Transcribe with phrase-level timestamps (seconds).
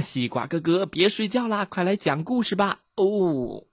[0.00, 2.82] 西瓜哥哥，别睡觉啦，快来讲故事吧！
[2.96, 3.66] 哦，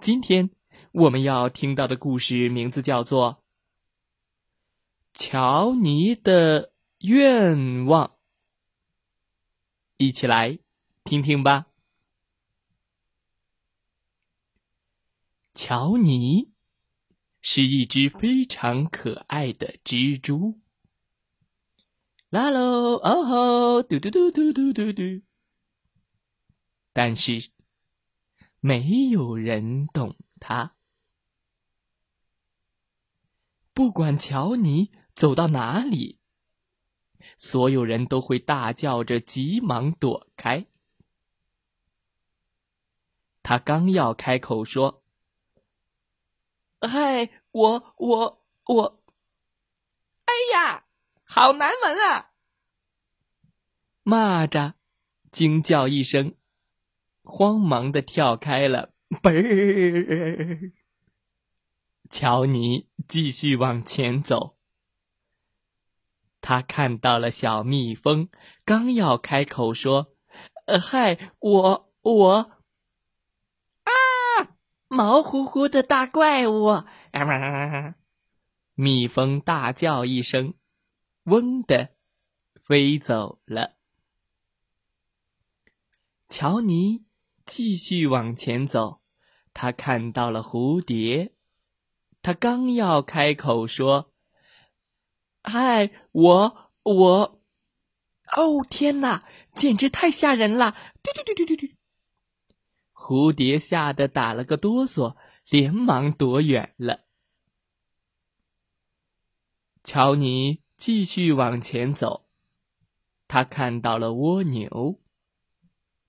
[0.00, 0.50] 今天
[0.92, 3.42] 我们要听到的故事名字叫做
[5.14, 8.08] 《乔尼的愿望》，
[9.96, 10.58] 一起来
[11.04, 11.66] 听听吧。
[15.54, 16.50] 乔尼
[17.40, 20.58] 是一只非常可爱的蜘蛛。
[22.34, 25.22] 啦喽，哦吼，嘟嘟嘟嘟嘟嘟嘟。
[26.92, 27.52] 但是，
[28.58, 30.74] 没有人懂他。
[33.72, 36.18] 不管乔尼走到哪里，
[37.36, 40.66] 所有人都会大叫着，急忙躲开。
[43.44, 45.04] 他刚要开口说
[46.82, 49.04] ：“嗨，我我我，
[50.24, 50.80] 哎呀！”
[51.36, 52.30] 好难闻啊！
[54.04, 54.74] 蚂蚱
[55.32, 56.36] 惊叫一声，
[57.24, 58.94] 慌忙的跳开了。
[59.20, 60.72] 嘣儿！
[62.08, 64.56] 乔尼继续往前走。
[66.40, 68.28] 他看到了小蜜蜂，
[68.64, 70.14] 刚要开口说
[70.66, 72.32] ：“呃，嗨，我我
[73.82, 73.90] 啊，
[74.86, 76.84] 毛乎乎的大怪物！”
[78.74, 80.54] 蜜蜂大叫一声。
[81.24, 81.94] 嗡的，
[82.54, 83.76] 飞走了。
[86.28, 87.06] 乔尼
[87.46, 89.00] 继续往前走，
[89.52, 91.34] 他看到了蝴蝶。
[92.20, 94.12] 他刚要开口说
[95.44, 97.40] ：“嗨，我我……
[98.36, 100.72] 哦，天哪，简直太吓人了！”
[101.02, 101.74] 嘟嘟嘟嘟嘟嘟，
[102.92, 105.16] 蝴蝶吓得打了个哆嗦，
[105.48, 107.04] 连忙躲远了。
[109.82, 110.63] 乔尼。
[110.84, 112.26] 继续往前走，
[113.26, 115.00] 他看到了蜗牛。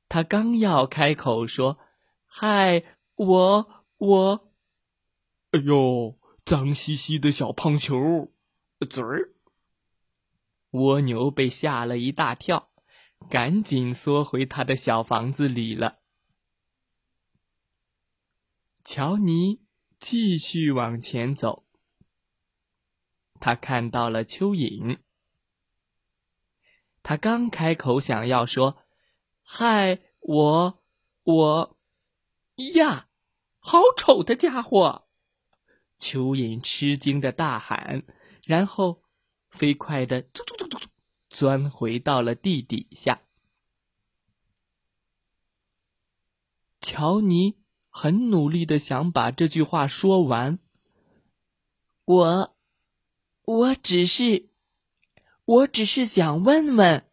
[0.10, 1.80] 他刚要开口说
[2.28, 2.84] ：“嗨，
[3.16, 4.52] 我我……
[5.52, 8.34] 哎呦，脏兮兮的小胖球！”
[8.90, 9.34] 嘴儿，
[10.72, 12.70] 蜗牛被吓了一大跳，
[13.30, 16.00] 赶紧缩回他的小房子里了。
[18.84, 19.62] 乔尼
[19.98, 21.65] 继续往前走。
[23.40, 25.00] 他看到了蚯蚓。
[27.04, 28.78] 他刚开口想要说
[29.44, 30.84] ：“嗨，我
[31.24, 31.78] 我
[32.74, 33.10] 呀，
[33.60, 35.08] 好丑的家伙！”
[36.00, 38.04] 蚯蚓吃惊的大喊，
[38.44, 39.04] 然后
[39.50, 40.90] 飞快的钻钻钻钻
[41.30, 43.22] 钻回到了地底下。
[46.82, 47.60] 乔尼
[47.90, 50.58] 很努力的想把这句话说完。
[52.06, 52.55] 我。
[53.46, 54.50] 我只是，
[55.46, 57.06] 我只是想问问，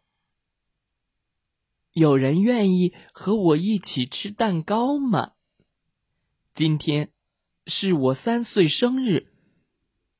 [1.91, 5.33] 有人愿意和我一起吃蛋糕吗？
[6.51, 7.11] 今天
[7.67, 9.27] 是我三岁生日，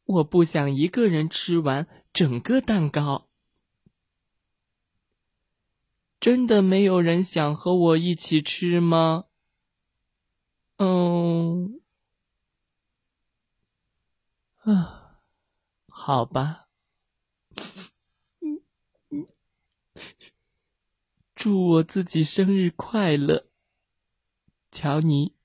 [0.06, 3.28] 我不想一个人吃完整个蛋糕。
[6.20, 9.26] 真的没有人想和我一起吃吗？
[10.78, 11.82] 嗯，
[14.64, 15.03] 啊。
[15.96, 16.68] 好吧，
[18.42, 18.62] 嗯
[19.10, 19.28] 嗯，
[21.34, 23.48] 祝我自己生日快乐，
[24.70, 25.36] 乔尼。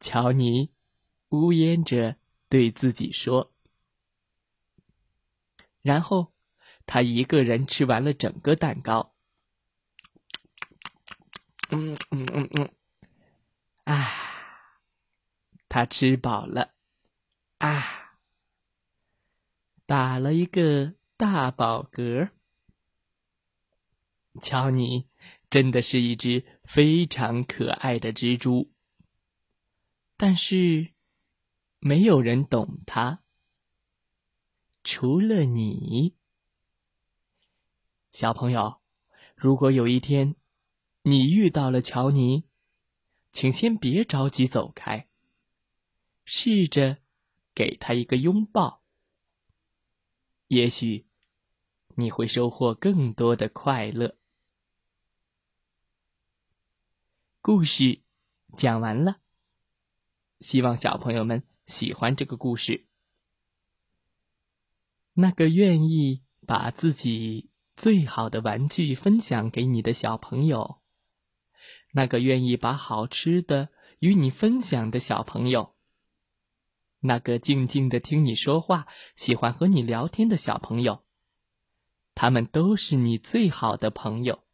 [0.00, 0.72] 乔尼
[1.30, 2.16] 呜咽着
[2.48, 3.52] 对自己说，
[5.82, 6.32] 然后
[6.86, 9.14] 他一个人吃完了整个蛋糕。
[11.70, 12.74] 嗯嗯嗯嗯，
[13.84, 14.08] 啊，
[15.68, 16.75] 他吃饱了。
[17.66, 18.20] 啊！
[19.86, 22.30] 打了一个大饱嗝。
[24.40, 25.08] 乔尼
[25.50, 28.70] 真的是一只非常可爱的蜘蛛，
[30.16, 30.92] 但是
[31.80, 33.22] 没有人懂它，
[34.84, 36.14] 除了你，
[38.10, 38.80] 小朋友。
[39.34, 40.36] 如果有一天
[41.02, 42.44] 你遇到了乔尼，
[43.32, 45.08] 请先别着急走开，
[46.24, 46.98] 试着。
[47.56, 48.82] 给他一个拥抱，
[50.48, 51.06] 也许
[51.94, 54.18] 你会收获更多的快乐。
[57.40, 58.02] 故事
[58.58, 59.20] 讲完了，
[60.38, 62.86] 希望小朋友们喜欢这个故事。
[65.14, 70.82] 那个愿意把自己最好的玩具分享给你的小朋友，
[71.92, 73.70] 那个愿意把好吃的
[74.00, 75.75] 与你分享的小朋友，
[77.00, 81.04] 那个静静的听你说话、喜欢和你聊天的小朋友。
[82.14, 84.44] 他们都是你最好的朋友，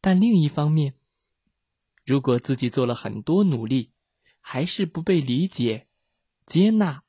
[0.00, 0.94] 但另一方面，
[2.02, 3.92] 如果自己做了很多努力，
[4.40, 5.86] 还是不被理解、
[6.46, 7.04] 接纳、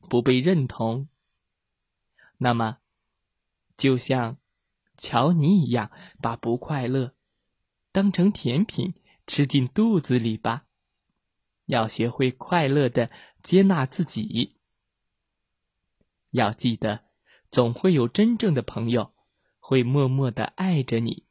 [0.00, 1.08] 不被认同，
[2.36, 2.76] 那么，
[3.74, 4.36] 就像
[4.98, 7.14] 乔尼一样，把不快乐
[7.90, 8.94] 当成甜品
[9.26, 10.66] 吃进肚子里吧。
[11.68, 13.10] 要学会快乐的
[13.42, 14.56] 接纳自己，
[16.30, 17.04] 要记得。
[17.50, 19.14] 总会有真正的朋友，
[19.58, 21.24] 会默默的爱着你。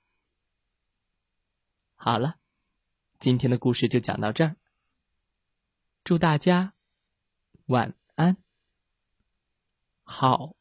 [1.96, 2.38] 好了，
[3.20, 4.56] 今天的故事就讲到这儿。
[6.04, 6.74] 祝大家
[7.66, 8.38] 晚安，
[10.04, 10.56] 好